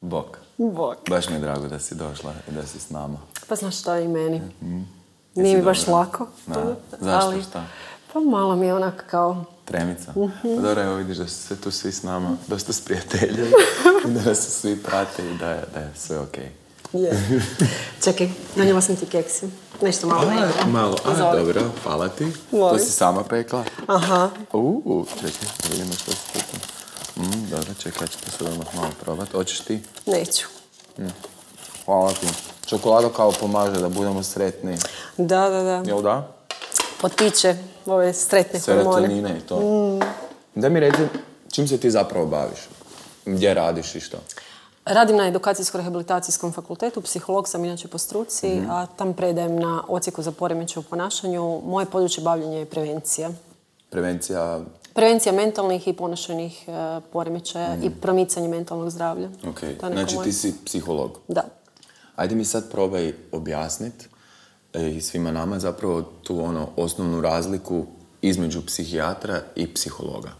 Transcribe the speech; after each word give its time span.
Bok. 0.00 0.38
Bok. 0.58 0.96
Baš 1.08 1.28
mi 1.28 1.34
je 1.34 1.40
drago 1.40 1.68
da 1.68 1.78
si 1.78 1.94
došla 1.94 2.32
i 2.48 2.52
da 2.52 2.66
si 2.66 2.78
s 2.80 2.90
nama. 2.90 3.18
Pa 3.48 3.54
znaš 3.54 3.78
šta 3.78 3.98
i 3.98 4.08
meni. 4.08 4.42
Mhm. 4.62 4.80
Nije 5.34 5.56
mi 5.56 5.62
baš 5.62 5.80
dobra? 5.80 5.94
lako. 5.94 6.26
Da. 6.46 6.54
to, 6.54 6.76
Zašto, 6.92 7.26
ali- 7.26 7.42
šta? 7.42 7.64
Pa 8.12 8.20
malo 8.20 8.56
mi 8.56 8.66
je 8.66 8.74
onak 8.74 9.04
kao... 9.06 9.44
Tremica. 9.64 10.10
Mhm. 10.10 10.56
Pa 10.56 10.62
dobro, 10.62 10.82
evo 10.82 10.94
vidiš 10.94 11.16
da 11.16 11.26
su 11.26 11.34
se 11.36 11.60
tu 11.60 11.70
svi 11.70 11.92
s 11.92 12.02
nama 12.02 12.36
dosta 12.46 12.72
sprijateljili 12.72 13.48
i 14.06 14.10
da 14.10 14.22
nas 14.22 14.38
svi 14.40 14.76
prate 14.76 15.22
i 15.24 15.38
da 15.38 15.50
je, 15.50 15.64
da 15.74 15.80
je 15.80 15.90
sve 15.96 16.18
okej. 16.18 16.48
Je. 16.92 17.40
Čekaj, 18.04 18.28
nanijela 18.56 18.80
sam 18.80 18.96
ti 18.96 19.06
keksi. 19.06 19.46
Nešto 19.82 20.06
malo 20.06 20.32
ide. 20.32 20.70
Malo, 20.70 20.96
a 21.04 21.32
dobro, 21.34 21.60
hvala 21.82 22.08
ti. 22.08 22.26
To 22.50 22.78
si 22.78 22.92
sama 22.92 23.24
pekla. 23.24 23.64
Aha. 23.86 24.30
Uuu, 24.52 25.06
čekaj, 25.14 25.30
vidimo 25.70 25.92
što 25.92 26.10
si 26.12 26.18
pekla. 26.32 26.58
Mm, 27.16 27.50
dobro, 27.50 27.74
čekaj, 27.82 28.06
to 28.06 28.30
sad 28.38 28.48
odmah 28.48 28.74
malo 28.74 28.90
probat. 29.00 29.32
Hoćeš 29.32 29.60
ti? 29.60 29.82
Neću. 30.06 30.46
Hvala 31.84 32.12
ti. 32.12 32.26
Čokolada 32.66 33.08
kao 33.08 33.32
pomaže 33.32 33.80
da 33.80 33.88
budemo 33.88 34.22
sretni. 34.22 34.78
Da, 35.16 35.48
da, 35.48 35.62
da. 35.62 35.82
Jel 35.86 36.02
da? 36.02 36.28
Potiče 37.00 37.56
ove 37.86 38.12
sretne 38.12 38.60
hormone. 38.60 38.84
Serotonine 38.84 39.38
i 39.38 39.40
to. 39.40 39.60
Da 40.54 40.68
mi 40.68 40.80
reci, 40.80 41.02
čim 41.52 41.68
se 41.68 41.78
ti 41.78 41.90
zapravo 41.90 42.26
baviš? 42.26 42.58
Gdje 43.26 43.54
radiš 43.54 43.94
i 43.94 44.00
što? 44.00 44.16
Radim 44.84 45.16
na 45.16 45.24
edukacijsko-rehabilitacijskom 45.28 46.52
fakultetu, 46.52 47.00
psiholog 47.00 47.48
sam 47.48 47.64
inače 47.64 47.88
po 47.88 47.98
struci, 47.98 48.62
a 48.70 48.86
tam 48.86 49.14
predajem 49.14 49.56
na 49.56 49.82
ocijeku 49.88 50.22
za 50.22 50.32
poremećaj 50.32 50.80
u 50.80 50.82
ponašanju. 50.82 51.60
Moje 51.64 51.86
područje 51.86 52.24
bavljenja 52.24 52.58
je 52.58 52.64
prevencija. 52.64 53.30
Prevencija, 53.90 54.60
Prevencija 54.94 55.32
mentalnih 55.32 55.88
i 55.88 55.92
ponašajnih 55.92 56.68
e, 56.68 57.00
poremećaja 57.12 57.76
i 57.82 57.90
promicanje 57.90 58.48
mentalnog 58.48 58.90
zdravlja. 58.90 59.28
ok. 59.48 59.60
Znači 59.92 60.16
ti 60.24 60.32
si 60.32 60.54
psiholog. 60.64 61.18
Da. 61.28 61.44
Ajde 62.16 62.34
mi 62.34 62.44
sad 62.44 62.70
probaj 62.70 63.14
objasnit 63.32 64.08
e, 64.72 64.90
i 64.90 65.00
svima 65.00 65.30
nama 65.30 65.58
zapravo 65.58 66.02
tu 66.02 66.40
ono 66.40 66.68
osnovnu 66.76 67.20
razliku 67.20 67.86
između 68.22 68.66
psihijatra 68.66 69.40
i 69.56 69.74
psihologa. 69.74 70.30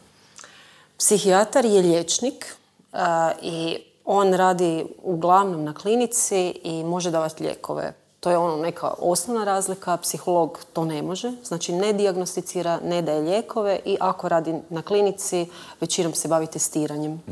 Psihijatar 0.98 1.64
je 1.64 1.83
liječnik 1.83 2.56
a, 2.92 3.33
i 3.42 3.77
on 4.05 4.34
radi 4.34 4.86
uglavnom 5.02 5.64
na 5.64 5.74
klinici 5.74 6.61
i 6.64 6.84
može 6.84 7.11
davati 7.11 7.42
lijekove. 7.42 7.92
To 8.25 8.30
je 8.30 8.39
ono 8.39 8.56
neka 8.56 8.91
osnovna 8.98 9.44
razlika, 9.44 9.97
psiholog 9.97 10.58
to 10.72 10.84
ne 10.84 11.03
može, 11.03 11.33
znači 11.44 11.72
ne 11.72 11.92
dijagnosticira, 11.92 12.80
ne 12.84 13.03
daje 13.03 13.20
lijekove 13.20 13.80
i 13.84 13.97
ako 14.00 14.28
radi 14.28 14.55
na 14.70 14.83
klinici, 14.83 15.47
većinom 15.80 16.14
se 16.14 16.28
bavi 16.28 16.47
testiranjem. 16.47 17.22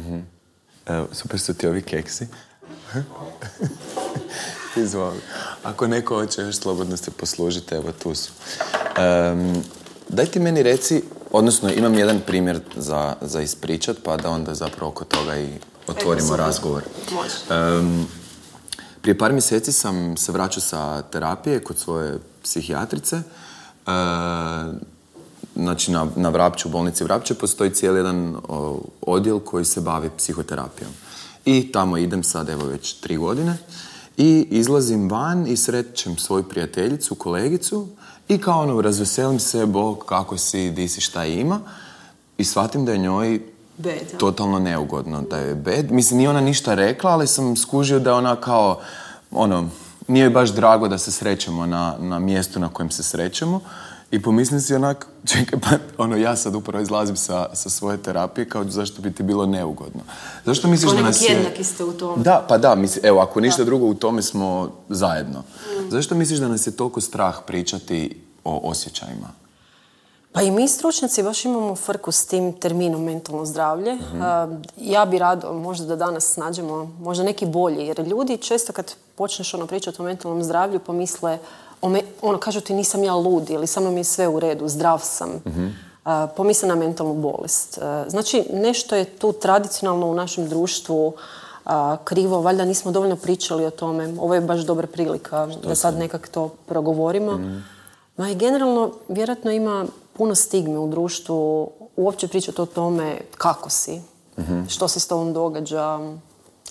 Evo, 0.87 1.07
super 1.13 1.41
su 1.41 1.55
ti 1.55 1.67
ovi 1.67 1.83
keksi. 1.83 2.27
Izvoli. 4.85 5.21
Ako 5.63 5.87
neko 5.87 6.15
hoće 6.15 6.43
još 6.43 6.57
slobodno 6.57 6.97
se 6.97 7.11
poslužite, 7.11 7.75
evo 7.77 7.93
tu 8.03 8.15
su. 8.15 8.33
Em, 8.97 9.63
daj 10.09 10.27
ti 10.27 10.41
meni 10.41 10.63
reci, 10.63 11.03
odnosno 11.31 11.71
imam 11.73 11.95
jedan 11.95 12.21
primjer 12.27 12.61
za, 12.77 13.17
za 13.21 13.41
ispričat, 13.41 13.97
pa 14.05 14.17
da 14.17 14.31
onda 14.31 14.55
zapravo 14.55 14.91
oko 14.91 15.05
toga 15.05 15.39
i 15.39 15.49
otvorimo 15.87 16.37
razgovor. 16.37 16.83
Može. 17.13 17.35
Em, 17.51 18.07
prije 19.03 19.19
par 19.19 19.33
mjeseci 19.33 19.73
sam 19.73 20.17
se 20.17 20.33
vraćao 20.33 20.61
sa 20.61 21.03
terapije 21.03 21.61
kod 21.61 21.79
svoje 21.79 22.19
psihijatrice. 22.43 23.17
E, 23.17 23.23
znači 25.57 25.93
na, 25.93 26.07
na 26.17 26.29
Vrapću, 26.29 26.69
u 26.69 26.73
bolnici 26.73 27.05
Vrapće, 27.05 27.35
postoji 27.35 27.71
cijeli 27.71 27.99
jedan 27.99 28.37
odjel 29.01 29.39
koji 29.39 29.65
se 29.65 29.81
bavi 29.81 30.11
psihoterapijom. 30.17 30.93
I 31.45 31.73
tamo 31.73 31.97
idem 31.97 32.23
sad, 32.23 32.49
evo 32.49 32.65
već 32.65 32.93
tri 32.93 33.17
godine. 33.17 33.59
I 34.17 34.47
izlazim 34.51 35.11
van 35.11 35.47
i 35.47 35.57
srećem 35.57 36.17
svoju 36.17 36.43
prijateljicu, 36.43 37.15
kolegicu 37.15 37.89
i 38.29 38.39
kao 38.39 38.63
ono, 38.63 38.81
razveselim 38.81 39.41
se, 39.41 39.67
kako 40.07 40.39
si, 40.39 40.71
di 40.71 40.89
si, 40.89 41.01
šta 41.01 41.25
ima. 41.25 41.61
I 42.39 42.45
shvatim 42.45 42.85
da 42.85 42.93
je 42.93 42.99
njoj 42.99 43.41
Bed, 43.77 44.15
a? 44.15 44.19
totalno 44.19 44.59
neugodno 44.59 45.23
da 45.23 45.37
je 45.37 45.55
bed. 45.55 45.93
Mislim, 45.93 46.19
nije 46.19 46.31
ona 46.31 46.41
ništa 46.41 46.75
rekla, 46.75 47.11
ali 47.11 47.27
sam 47.27 47.57
skužio 47.57 47.99
da 47.99 48.11
je 48.11 48.15
ona 48.15 48.37
kao, 48.37 48.81
ono, 49.31 49.69
nije 50.09 50.31
baš 50.31 50.51
drago 50.51 50.89
da 50.89 50.99
se 50.99 51.13
srećemo 51.13 51.67
na, 51.67 51.97
na 51.99 52.19
mjestu 52.19 52.61
na 52.61 52.69
kojem 52.69 52.91
se 52.91 53.03
srećemo. 53.03 53.61
I 54.11 54.23
pomislim 54.23 54.61
si 54.61 54.75
onak, 54.75 55.07
čekaj, 55.33 55.61
pa 55.61 55.69
ono, 55.99 56.17
ja 56.17 56.37
sad 56.37 56.55
upravo 56.55 56.83
izlazim 56.83 57.17
sa, 57.17 57.49
sa 57.55 57.71
svoje 57.71 57.99
terapije, 57.99 58.49
kao 58.49 58.65
zašto 58.65 59.03
bi 59.03 59.13
ti 59.13 59.23
bilo 59.23 59.47
neugodno. 59.47 60.01
Zašto 60.45 60.69
misliš 60.69 60.93
da 60.93 61.03
nas 61.03 61.23
je... 61.23 61.35
jednaki 61.35 61.65
ste 61.65 61.85
u 61.85 61.93
tome. 61.93 62.23
Da, 62.23 62.47
pa 62.49 62.59
da, 62.59 62.75
mislim, 62.75 63.07
evo, 63.07 63.21
ako 63.21 63.41
ništa 63.41 63.65
drugo, 63.65 63.87
u 63.87 63.95
tome 63.95 64.23
smo 64.23 64.71
zajedno. 64.89 65.43
Zašto 65.89 66.15
misliš 66.15 66.39
da 66.39 66.49
nas 66.49 66.67
je 66.67 66.77
toliko 66.77 67.01
strah 67.01 67.37
pričati 67.47 68.23
o 68.45 68.71
osjećajima? 68.71 69.42
Pa 70.33 70.43
i 70.43 70.51
mi 70.51 70.69
stručnjaci 70.69 71.23
baš 71.23 71.45
imamo 71.45 71.77
frku 71.77 72.13
s 72.13 72.27
tim 72.27 72.53
terminom 72.53 73.05
mentalno 73.05 73.45
zdravlje. 73.45 73.99
Ja 74.77 75.05
bi 75.05 75.19
rado 75.19 75.53
možda 75.53 75.87
da 75.87 75.97
danas 75.97 76.37
nađemo 76.37 76.97
možda 77.01 77.25
neki 77.25 77.47
bolji, 77.47 77.87
jer 77.87 78.01
ljudi 78.01 78.37
često 78.37 78.73
kad 78.73 78.95
počneš 79.15 79.55
ono 79.55 79.67
pričati 79.67 80.03
o 80.03 80.05
mentalnom 80.05 80.43
zdravlju 80.43 80.79
pomisle, 80.79 81.39
ono 82.23 82.39
kažu 82.39 82.61
ti 82.61 82.75
nisam 82.75 83.05
ja 83.05 83.15
lud 83.15 83.51
ili 83.51 83.67
samo 83.67 83.91
mi 83.91 84.01
je 84.01 84.05
sve 84.05 84.29
u 84.29 84.41
redu, 84.41 84.69
zdrav 84.69 85.01
sam. 85.03 85.31
A, 86.05 86.27
Pomisle 86.37 86.69
na 86.69 86.75
mentalnu 86.75 87.15
bolest. 87.15 87.79
Znači 88.09 88.45
nešto 88.53 88.97
je 88.97 89.05
tu 89.05 89.33
tradicionalno 89.33 90.07
u 90.07 90.15
našem 90.15 90.49
društvu 90.49 91.13
krivo, 92.05 92.41
valjda 92.41 92.65
nismo 92.65 92.93
dovoljno 92.93 93.17
pričali 93.17 93.67
o 93.67 93.71
tome. 93.71 94.15
Ovo 94.21 94.35
je 94.35 94.41
baš 94.41 94.61
dobra 94.61 94.87
prilika 94.87 95.49
da 95.69 95.75
sad 95.75 95.99
nekak 95.99 96.29
to 96.29 96.49
progovorimo. 96.67 97.41
Ma 98.17 98.31
i 98.31 98.35
generalno, 98.35 98.91
vjerojatno 99.09 99.51
ima 99.51 99.87
puno 100.13 100.35
stigme 100.35 100.79
u 100.79 100.89
društvu 100.89 101.71
uopće 101.97 102.29
pričati 102.29 102.61
o 102.61 102.67
tome 102.67 103.21
kako 103.39 103.71
si, 103.71 104.01
što 104.69 104.89
se 104.89 105.01
s 105.01 105.07
tobom 105.07 105.33
događa, 105.33 105.99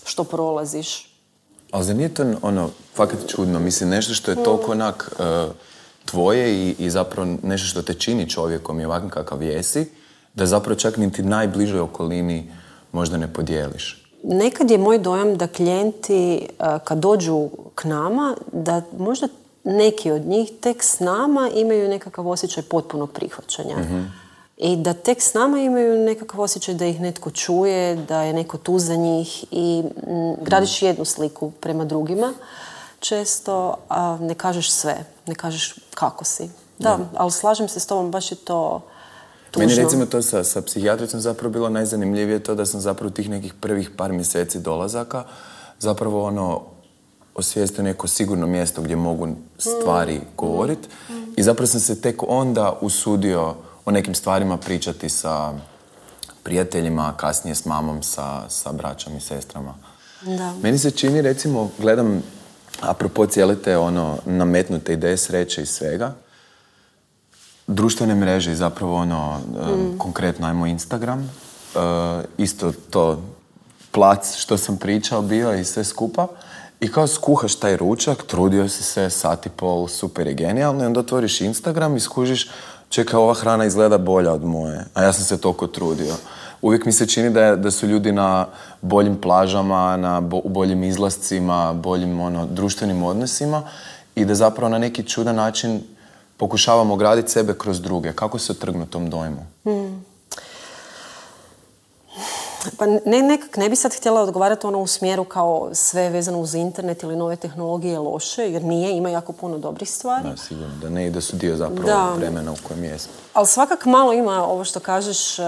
što 0.06 0.24
prolaziš. 0.24 1.12
Ali 1.72 1.86
zar 1.86 1.96
nije 1.96 2.14
to 2.14 2.24
ono, 2.42 2.70
fakat 2.94 3.20
čudno, 3.28 3.60
mislim, 3.60 3.90
nešto 3.90 4.14
što 4.14 4.32
je 4.32 4.44
toliko 4.44 4.72
onak 4.72 5.12
e, 5.20 5.48
tvoje 6.06 6.68
i, 6.68 6.76
i 6.80 6.90
zapravo 6.90 7.38
nešto 7.44 7.68
što 7.68 7.82
te 7.82 7.94
čini 7.94 8.30
čovjekom 8.30 8.80
i 8.80 8.86
ovakvim 8.86 9.10
kakav 9.10 9.44
jesi, 9.44 9.86
da 10.34 10.46
zapravo 10.46 10.80
čak 10.80 10.98
niti 10.98 11.24
najbližoj 11.24 11.80
okolini 11.80 12.52
možda 12.92 13.18
ne 13.18 13.34
podijeliš. 13.34 14.06
Nekad 14.24 14.72
je 14.72 14.78
moj 14.78 14.98
dojam 14.98 15.38
da 15.38 15.48
klijenti 15.48 16.48
a, 16.60 16.80
kad 16.80 16.98
dođu 16.98 17.50
k 17.76 17.84
nama, 17.84 18.36
da 18.52 18.82
možda 18.98 19.28
neki 19.64 20.12
od 20.12 20.26
njih 20.26 20.52
tek 20.62 20.84
s 20.84 21.00
nama 21.00 21.50
imaju 21.56 21.90
nekakav 21.90 22.28
osjećaj 22.28 22.64
potpunog 22.64 23.12
prihvaćanja. 23.12 23.76
I 24.58 24.76
da 24.76 24.94
tek 24.94 25.22
s 25.22 25.34
nama 25.34 25.60
imaju 25.60 26.06
nekakav 26.06 26.42
osjećaj 26.42 26.76
da 26.76 26.86
ih 26.86 27.02
netko 27.02 27.32
čuje, 27.32 27.96
da 27.96 28.22
je 28.22 28.34
neko 28.34 28.58
tu 28.58 28.80
za 28.80 28.96
njih 28.96 29.46
i 29.52 29.84
mm, 29.84 30.44
gradiš 30.44 30.82
jednu 30.82 31.06
sliku 31.06 31.52
prema 31.52 31.86
drugima 31.86 32.34
često, 33.00 33.76
a 33.90 34.18
ne 34.22 34.36
kažeš 34.36 34.72
sve, 34.72 35.06
ne 35.28 35.36
kažeš 35.36 35.76
kako 35.94 36.26
si. 36.26 36.50
Da, 36.80 37.00
ali 37.16 37.32
slažem 37.32 37.68
se 37.68 37.80
s 37.80 37.86
tobom, 37.86 38.12
baš 38.12 38.32
je 38.32 38.36
to 38.36 38.82
tužno. 39.52 39.68
Meni 39.68 39.84
recimo 39.84 40.06
to 40.06 40.22
sa, 40.22 40.44
sa 40.44 40.62
psihijatricom 40.62 41.20
zapravo 41.20 41.52
bilo 41.52 41.70
najzanimljivije 41.70 42.44
to 42.44 42.56
da 42.56 42.66
sam 42.66 42.82
zapravo 42.82 43.10
tih 43.10 43.30
nekih 43.30 43.54
prvih 43.54 43.90
par 43.98 44.12
mjeseci 44.12 44.60
dolazaka 44.60 45.24
zapravo 45.80 46.26
ono 46.26 46.62
osvijestio 47.36 47.84
neko 47.84 48.08
sigurno 48.08 48.48
mjesto 48.48 48.82
gdje 48.82 48.96
mogu 48.96 49.28
stvari 49.58 50.22
govoriti 50.38 50.88
i 51.38 51.44
zapravo 51.44 51.68
sam 51.68 51.80
se 51.80 52.02
tek 52.02 52.24
onda 52.28 52.78
usudio 52.82 53.56
o 53.86 53.92
nekim 53.92 54.16
stvarima 54.16 54.58
pričati 54.58 55.10
sa 55.10 55.54
prijateljima, 56.44 57.14
kasnije 57.18 57.56
s 57.56 57.66
mamom, 57.66 58.04
sa, 58.04 58.50
sa 58.50 58.72
braćom 58.72 59.18
i 59.18 59.22
sestrama. 59.22 59.74
Da. 60.22 60.54
Meni 60.64 60.78
se 60.78 60.92
čini, 60.92 61.22
recimo, 61.22 61.70
gledam 61.80 62.24
apropo 62.82 63.26
cijele 63.26 63.56
te 63.56 63.78
ono, 63.78 64.18
nametnute 64.26 64.94
ideje 64.94 65.18
sreće 65.18 65.62
i 65.62 65.66
svega, 65.66 66.16
društvene 67.68 68.16
mreže 68.16 68.52
i 68.52 68.56
zapravo 68.56 68.96
ono, 68.96 69.40
e, 69.40 69.98
konkretno 69.98 70.48
ajmo 70.48 70.66
Instagram, 70.66 71.20
e, 71.20 71.30
isto 72.38 72.72
to 72.90 73.24
plac 73.92 74.36
što 74.36 74.58
sam 74.58 74.78
pričao 74.78 75.22
bio 75.22 75.54
i 75.54 75.64
sve 75.66 75.84
skupa. 75.84 76.28
I 76.82 76.88
kao 76.88 77.08
skuhaš 77.08 77.56
taj 77.56 77.78
ručak, 77.78 78.24
trudio 78.24 78.70
si 78.70 78.84
se, 78.84 79.10
sat 79.10 79.46
i 79.46 79.50
pol, 79.50 79.88
super 79.88 80.28
je 80.28 80.34
genijalno 80.34 80.84
i 80.84 80.88
onda 80.88 81.00
otvoriš 81.00 81.42
Instagram 81.42 81.96
i 81.96 82.00
skužiš, 82.00 82.50
čekaj, 82.90 83.18
ova 83.18 83.34
hrana 83.34 83.66
izgleda 83.66 83.98
bolja 83.98 84.34
od 84.34 84.44
moje, 84.44 84.86
a 84.94 85.04
ja 85.04 85.14
sam 85.14 85.24
se 85.24 85.38
toliko 85.38 85.68
trudio. 85.68 86.14
Uvijek 86.62 86.86
mi 86.86 86.92
se 86.92 87.08
čini 87.08 87.30
da, 87.30 87.42
je- 87.42 87.56
da 87.56 87.72
su 87.72 87.88
ljudi 87.88 88.12
na 88.12 88.46
boljim 88.82 89.18
plažama, 89.18 89.98
na 89.98 90.22
bo- 90.22 90.42
boljim 90.46 90.84
izlascima, 90.84 91.74
boljim 91.74 92.20
ono, 92.22 92.46
društvenim 92.46 93.04
odnosima 93.04 93.64
i 94.16 94.26
da 94.26 94.36
zapravo 94.36 94.70
na 94.70 94.78
neki 94.78 95.04
čudan 95.04 95.36
način 95.36 95.82
pokušavamo 96.38 96.96
graditi 96.96 97.32
sebe 97.32 97.54
kroz 97.54 97.82
druge. 97.82 98.14
Kako 98.14 98.40
se 98.40 98.52
otrgnu 98.52 98.86
tom 98.86 99.10
dojmu? 99.10 99.46
Pa 102.78 102.86
ne, 102.86 103.22
nekak 103.22 103.58
ne 103.58 103.70
bi 103.70 103.76
sad 103.76 103.96
htjela 103.96 104.22
odgovarati 104.22 104.68
ono 104.68 104.80
u 104.80 104.88
smjeru 104.88 105.24
kao 105.24 105.70
sve 105.74 106.10
vezano 106.10 106.40
uz 106.40 106.56
internet 106.56 107.04
ili 107.04 107.16
nove 107.16 107.36
tehnologije 107.36 107.92
je 107.92 108.00
loše, 108.00 108.52
jer 108.52 108.64
nije, 108.64 108.98
ima 108.98 109.10
jako 109.10 109.34
puno 109.34 109.58
dobrih 109.58 109.92
stvari. 109.92 110.30
Da, 110.30 110.38
sigurno, 110.38 110.76
da 110.82 110.90
ne 110.90 111.08
i 111.08 111.10
da 111.10 111.22
su 111.22 111.36
dio 111.36 111.56
zapravo 111.56 112.16
vremena 112.16 112.52
u 112.52 112.56
kojem 112.68 112.84
jesmo. 112.84 113.14
Ali 113.34 113.48
svakak 113.48 113.86
malo 113.86 114.14
ima 114.14 114.46
ovo 114.46 114.64
što 114.64 114.80
kažeš, 114.80 115.40
e, 115.40 115.44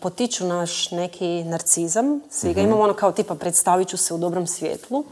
potiču 0.00 0.46
naš 0.46 0.90
neki 0.90 1.44
narcizam. 1.44 2.20
Svi 2.30 2.54
ga 2.54 2.60
mhm. 2.60 2.68
imamo 2.68 2.82
ono 2.82 2.94
kao 2.94 3.12
tipa 3.12 3.34
predstavit 3.34 3.88
ću 3.88 3.96
se 3.96 4.14
u 4.14 4.18
dobrom 4.18 4.46
svjetlu. 4.46 5.04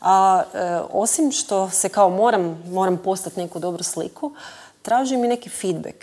A 0.00 0.42
e, 0.54 0.80
osim 0.92 1.32
što 1.32 1.70
se 1.70 1.88
kao 1.88 2.10
moram, 2.10 2.62
moram 2.66 2.96
postati 2.96 3.40
neku 3.40 3.58
dobru 3.58 3.82
sliku, 3.82 4.32
tražim 4.82 5.24
i 5.24 5.28
neki 5.28 5.50
feedback. 5.50 5.96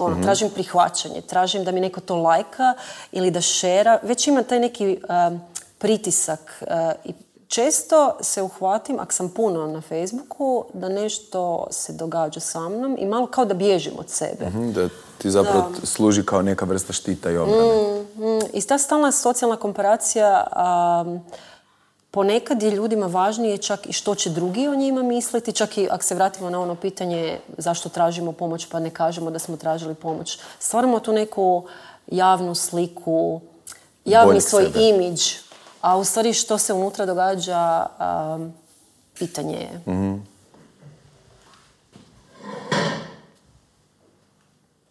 Ono, 0.00 0.14
mhm. 0.14 0.22
Tražim 0.22 0.50
prihvaćanje, 0.50 1.20
tražim 1.20 1.64
da 1.64 1.72
mi 1.72 1.80
neko 1.80 2.00
to 2.00 2.16
lajka 2.16 2.74
ili 3.12 3.30
da 3.30 3.40
šera. 3.40 3.98
Već 4.02 4.26
ima 4.26 4.42
taj 4.42 4.60
neki 4.60 4.98
pritisak 5.78 6.62
i 7.04 7.12
često 7.48 8.16
se 8.20 8.42
uhvatim, 8.42 8.98
ako 9.00 9.12
sam 9.12 9.28
puno 9.28 9.66
na 9.66 9.80
Facebooku, 9.80 10.64
da 10.74 10.88
nešto 10.88 11.66
se 11.70 11.92
događa 11.92 12.40
sa 12.40 12.68
mnom 12.68 12.96
i 12.98 13.06
malo 13.06 13.26
kao 13.26 13.44
da 13.44 13.54
bježim 13.54 13.92
od 13.98 14.08
sebe. 14.08 14.46
Mhm, 14.46 14.72
da 14.72 14.88
ti 15.18 15.30
zapravo 15.30 15.72
služi 15.84 16.24
kao 16.24 16.42
neka 16.42 16.64
vrsta 16.64 16.92
štita 16.92 17.30
i 17.30 17.36
obrane. 17.36 17.62
Mm, 18.16 18.24
mm. 18.24 18.40
I 18.52 18.62
ta 18.62 18.78
stalna 18.78 19.12
socijalna 19.12 19.56
komparacija 19.56 20.46
ponekad 22.10 22.62
je 22.62 22.70
ljudima 22.70 23.06
važnije 23.06 23.58
čak 23.58 23.86
i 23.86 23.92
što 23.92 24.14
će 24.14 24.30
drugi 24.30 24.68
o 24.68 24.74
njima 24.74 25.02
misliti, 25.02 25.52
čak 25.52 25.78
i 25.78 25.88
ako 25.90 26.04
se 26.04 26.14
vratimo 26.14 26.50
na 26.50 26.60
ono 26.60 26.74
pitanje 26.74 27.40
zašto 27.58 27.88
tražimo 27.88 28.32
pomoć 28.32 28.66
pa 28.66 28.80
ne 28.80 28.90
kažemo 28.90 29.30
da 29.30 29.38
smo 29.38 29.56
tražili 29.56 29.94
pomoć. 29.94 30.38
Stvaramo 30.58 31.00
tu 31.00 31.12
neku 31.12 31.64
javnu 32.06 32.54
sliku, 32.54 33.40
javni 34.04 34.40
svoj 34.40 34.70
imidž, 34.74 35.22
a 35.80 35.96
u 35.98 36.04
stvari 36.04 36.32
što 36.32 36.58
se 36.58 36.72
unutra 36.72 37.06
događa, 37.06 37.86
pitanje 39.18 39.56
je. 39.56 39.80
Mhm. 39.86 40.14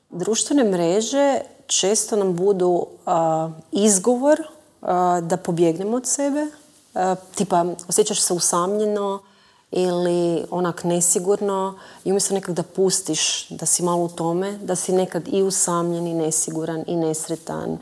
Društvene 0.10 0.64
mreže 0.64 1.40
često 1.68 2.16
nam 2.16 2.36
budu 2.36 2.88
izgovor 3.72 4.42
da 5.22 5.38
pobjegnemo 5.38 5.98
od 5.98 6.08
sebe, 6.08 6.46
tipa 7.36 7.66
osjećaš 7.88 8.22
se 8.22 8.34
usamljeno 8.34 9.20
ili 9.72 10.46
onak 10.52 10.84
nesigurno 10.84 11.80
i 12.04 12.12
umjesto 12.12 12.34
nekak 12.34 12.56
da 12.56 12.64
pustiš 12.64 13.50
da 13.50 13.66
si 13.66 13.84
malo 13.84 14.04
u 14.04 14.10
tome, 14.10 14.58
da 14.58 14.76
si 14.76 14.92
nekad 14.92 15.28
i 15.28 15.44
usamljen 15.44 16.08
i 16.08 16.14
nesiguran 16.14 16.84
i 16.88 16.96
nesretan 16.96 17.78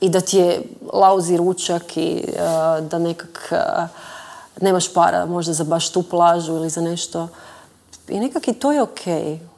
i 0.00 0.08
da 0.08 0.20
ti 0.20 0.38
je 0.38 0.62
lauzi 0.92 1.36
ručak 1.36 1.96
i 1.96 2.24
e, 2.28 2.40
da 2.80 2.98
nekak 2.98 3.48
e, 3.50 3.86
nemaš 4.60 4.92
para 4.94 5.26
možda 5.26 5.52
za 5.52 5.64
baš 5.64 5.90
tu 5.90 6.02
plažu 6.02 6.52
ili 6.52 6.70
za 6.70 6.80
nešto. 6.80 7.28
I 8.08 8.20
nekak 8.20 8.48
i 8.48 8.54
to 8.54 8.72
je 8.72 8.82
ok. 8.82 9.00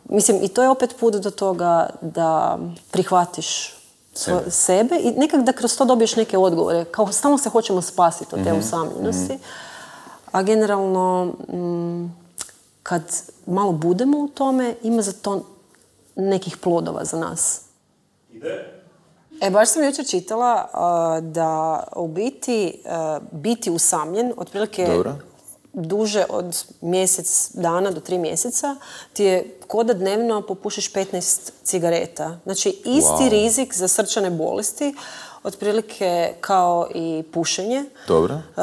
Mislim, 0.05 0.43
i 0.43 0.49
to 0.49 0.63
je 0.63 0.69
opet 0.69 0.97
put 1.01 1.15
do 1.15 1.31
toga 1.31 1.91
da 2.01 2.59
prihvatiš 2.91 3.78
sebe. 4.19 4.51
sebe 4.51 4.97
i 5.01 5.11
nekak 5.11 5.41
da 5.41 5.53
kroz 5.53 5.77
to 5.77 5.85
dobiješ 5.85 6.17
neke 6.17 6.39
odgovore. 6.39 6.85
Kao 6.85 7.13
stalno 7.13 7.39
se 7.39 7.51
hoćemo 7.51 7.83
spasiti 7.83 8.35
od 8.35 8.45
te 8.45 8.53
mm 8.53 8.59
usamljenosti. 8.59 9.39
A 10.33 10.43
generalno, 10.43 11.25
mm, 11.53 12.17
kad 12.83 13.03
malo 13.47 13.73
budemo 13.73 14.19
u 14.19 14.29
tome, 14.29 14.75
ima 14.83 15.03
za 15.03 15.13
to 15.13 15.45
nekih 16.17 16.57
plodova 16.57 17.05
za 17.05 17.19
nas. 17.19 17.61
Ide? 18.33 18.75
E, 19.41 19.51
baš 19.51 19.69
sam 19.69 19.85
jučer 19.85 20.07
čitala 20.07 20.69
da 21.21 21.83
u 21.97 22.09
biti 22.09 22.83
biti 23.33 23.71
usamljen, 23.71 24.33
otprilike 24.37 24.87
Dobro 24.87 25.19
duže 25.83 26.25
od 26.29 26.65
mjesec 26.81 27.51
dana 27.55 27.91
do 27.91 28.01
tri 28.01 28.19
mjeseca 28.19 28.77
ti 29.13 29.25
je 29.25 29.59
ko 29.67 29.85
da 29.85 29.95
dnevno 29.95 30.43
popušiš 30.43 30.93
15 30.93 31.51
cigareta. 31.63 32.39
Znači 32.45 32.69
isti 32.85 33.29
rizik 33.29 33.75
za 33.75 33.89
srčane 33.89 34.31
bolesti 34.31 34.95
otprilike 35.43 36.33
kao 36.41 36.89
i 36.95 37.25
pušenje. 37.33 37.85
Dobro. 38.09 38.35
Uh, 38.35 38.63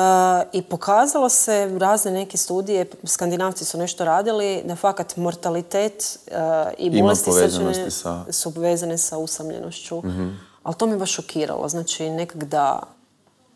I 0.53 0.61
pokazalo 0.61 1.29
se 1.29 1.77
razne 1.79 2.11
neke 2.11 2.37
studije, 2.37 2.85
skandinavci 3.03 3.65
su 3.65 3.77
nešto 3.77 4.05
radili, 4.05 4.61
da 4.65 4.75
fakat 4.75 5.17
mortalitet 5.17 6.19
uh, 6.27 6.33
i 6.77 7.01
bolesti 7.01 7.31
srčane 7.31 7.91
sa... 7.91 8.25
su 8.31 8.49
vezane 8.49 8.97
sa 8.97 9.17
usamljenošću. 9.17 9.97
mm 9.97 10.39
Ali 10.63 10.75
to 10.75 10.87
me 10.87 10.97
baš 10.97 11.11
šokiralo. 11.11 11.69
Znači 11.69 12.09
nekak 12.09 12.43
da 12.43 12.79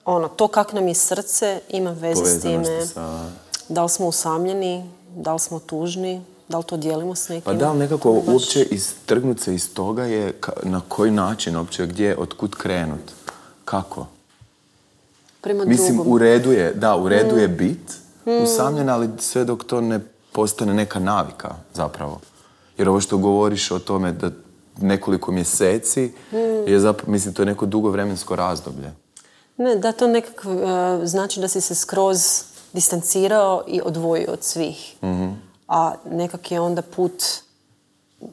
ono, 0.06 0.28
to 0.28 0.48
kako 0.48 0.76
nam 0.76 0.88
je 0.88 0.94
srce 0.94 1.62
ima 1.70 1.92
veze 1.92 2.26
s 2.26 2.42
time. 2.42 2.86
Sa 2.86 3.30
da 3.70 3.84
li 3.84 3.90
smo 3.90 4.08
usamljeni, 4.08 4.90
da 5.16 5.34
li 5.34 5.40
smo 5.40 5.60
tužni, 5.60 6.22
da 6.48 6.58
li 6.58 6.64
to 6.64 6.78
dijelimo 6.78 7.16
s 7.16 7.30
nekim? 7.30 7.44
Pa 7.44 7.54
da, 7.54 7.74
nekako 7.74 8.14
baš... 8.14 8.28
uopće 8.28 8.64
istrgnut 8.64 9.40
se 9.40 9.56
iz 9.56 9.74
toga 9.74 10.04
je 10.04 10.34
na 10.64 10.82
koji 10.88 11.12
način 11.12 11.56
uopće, 11.56 11.86
gdje, 11.86 12.18
otkud 12.18 12.56
krenut, 12.56 13.12
kako? 13.66 14.08
Prema 15.42 15.66
Mislim, 15.66 16.02
u 16.06 16.18
redu 16.18 16.52
je, 16.52 16.74
da, 16.74 16.96
u 16.96 17.10
redu 17.10 17.38
je 17.38 17.48
mm. 17.48 17.58
bit 17.58 17.98
mm. 18.26 18.44
usamljen, 18.44 18.90
ali 18.90 19.10
sve 19.20 19.46
dok 19.46 19.64
to 19.64 19.82
ne 19.82 20.00
postane 20.32 20.74
neka 20.74 21.00
navika 21.00 21.56
zapravo. 21.74 22.20
Jer 22.78 22.90
ovo 22.90 23.02
što 23.02 23.18
govoriš 23.18 23.72
o 23.72 23.80
tome 23.80 24.12
da 24.12 24.32
nekoliko 24.82 25.32
mjeseci 25.32 26.12
mm. 26.32 26.38
je 26.68 26.80
zapravo, 26.80 27.12
mislim, 27.12 27.34
to 27.34 27.42
je 27.42 27.46
neko 27.46 27.66
dugo 27.66 27.90
vremensko 27.90 28.36
razdoblje. 28.36 28.92
Ne, 29.58 29.76
da 29.76 29.92
to 29.92 30.08
nekako 30.08 30.54
uh, 30.54 30.60
znači 31.04 31.40
da 31.40 31.48
si 31.48 31.62
se 31.62 31.76
skroz 31.76 32.44
distancirao 32.74 33.64
i 33.68 33.82
odvojio 33.86 34.32
od 34.32 34.44
svih. 34.44 34.96
mm 35.04 35.50
A 35.68 35.94
nekak 36.12 36.52
je 36.52 36.60
onda 36.60 36.82
put 36.82 37.24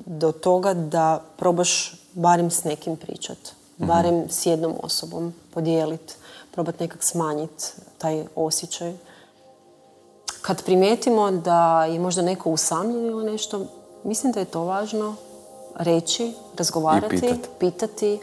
do 0.07 0.33
toga 0.33 0.75
da 0.75 1.23
probaš 1.37 2.01
barem 2.13 2.51
s 2.51 2.65
nekim 2.65 2.97
pričat. 2.97 3.39
mm 3.79 3.87
Barem 3.87 4.25
s 4.29 4.47
jednom 4.47 4.75
osobom 4.83 5.35
podijeliti. 5.55 6.15
Probat 6.53 6.81
nekak 6.81 7.03
smanjiti 7.03 7.65
taj 7.99 8.25
osjećaj. 8.35 8.95
Kad 10.43 10.65
primijetimo 10.65 11.31
da 11.31 11.85
je 11.85 11.99
možda 11.99 12.23
neko 12.23 12.51
usamljen 12.51 13.07
ili 13.07 13.33
nešto, 13.33 13.67
mislim 14.05 14.33
da 14.33 14.41
je 14.41 14.47
to 14.47 14.65
važno 14.65 15.17
reći, 15.75 16.33
razgovarati, 16.59 17.35
pitati, 17.59 18.21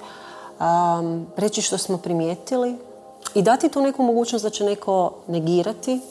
um, 0.60 1.28
reći 1.38 1.62
što 1.62 1.78
smo 1.78 1.98
primijetili, 1.98 2.78
i 3.36 3.42
dati 3.42 3.70
tu 3.70 3.82
neku 3.82 4.04
mogućnost 4.04 4.44
da 4.44 4.50
će 4.50 4.64
neko 4.64 5.14
negirati, 5.28 6.02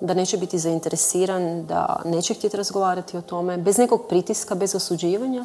da 0.00 0.14
neće 0.14 0.36
biti 0.36 0.58
zainteresiran, 0.58 1.66
da 1.66 2.02
neće 2.04 2.34
htjeti 2.34 2.56
razgovarati 2.56 3.16
o 3.16 3.20
tome, 3.20 3.56
bez 3.56 3.78
nekog 3.78 4.02
pritiska, 4.08 4.54
bez 4.54 4.74
osuđivanja. 4.74 5.44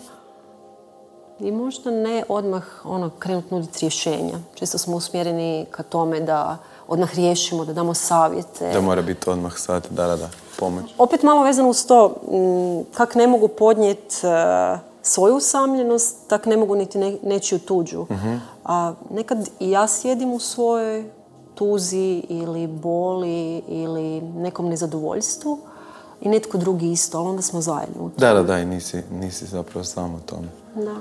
I 1.39 1.51
možda 1.51 1.91
ne 1.91 2.23
odmah 2.29 2.63
ono, 2.83 3.09
krenut 3.19 3.51
nuditi 3.51 3.79
rješenja. 3.81 4.39
Često 4.55 4.77
smo 4.77 4.95
usmjereni 4.97 5.65
ka 5.71 5.83
tome 5.83 6.19
da 6.19 6.57
odmah 6.87 7.15
riješimo, 7.15 7.65
da 7.65 7.73
damo 7.73 7.93
savjete. 7.93 8.71
Da 8.73 8.81
mora 8.81 9.01
biti 9.01 9.29
odmah 9.29 9.57
sad, 9.57 9.87
da, 9.89 10.07
da, 10.07 10.15
da, 10.15 10.29
pomoć. 10.59 10.85
Opet 10.97 11.23
malo 11.23 11.43
vezano 11.43 11.69
uz 11.69 11.85
to, 11.85 12.15
kak 12.93 13.15
ne 13.15 13.27
mogu 13.27 13.47
podnijeti 13.47 14.15
e, 14.27 14.88
svoju 15.01 15.35
usamljenost, 15.35 16.17
tak 16.27 16.45
ne 16.45 16.57
mogu 16.57 16.75
niti 16.75 17.19
nečiju 17.23 17.59
tuđu. 17.59 18.05
Mhm. 18.11 18.35
A 18.65 18.93
nekad 19.11 19.49
i 19.59 19.71
ja 19.71 19.87
sjedim 19.87 20.33
u 20.33 20.39
svojoj 20.39 21.11
tuzi 21.55 22.23
ili 22.29 22.67
boli 22.67 23.57
ili 23.67 24.21
nekom 24.21 24.69
nezadovoljstvu 24.69 25.59
i 26.21 26.29
netko 26.29 26.57
drugi 26.57 26.91
isto, 26.91 27.17
ali 27.17 27.29
onda 27.29 27.41
smo 27.41 27.61
zajedno. 27.61 28.11
Da, 28.17 28.33
da, 28.33 28.43
da, 28.43 28.59
i 28.59 28.65
nisi, 28.65 29.03
nisi 29.11 29.45
zapravo 29.45 29.83
samo 29.83 30.17
u 30.17 30.19
tome. 30.19 30.47
Da. 30.75 30.95